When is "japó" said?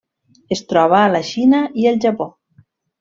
2.07-2.29